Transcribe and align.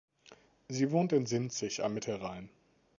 Sie 0.67 0.89
wohnt 0.89 1.13
in 1.13 1.27
Sinzig 1.27 1.83
am 1.83 1.93
Mittelrhein. 1.93 2.49